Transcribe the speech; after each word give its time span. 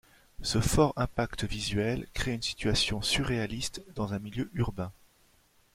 Ce 0.41 0.59
fort 0.61 0.93
impact 0.95 1.43
visuel 1.43 2.07
crée 2.15 2.33
une 2.33 2.41
situation 2.41 3.03
surréaliste 3.03 3.83
dans 3.93 4.15
un 4.15 4.19
milieu 4.19 4.49
urbain. 4.55 4.91